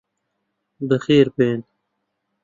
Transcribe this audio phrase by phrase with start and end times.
[0.87, 1.61] بەخێربێن.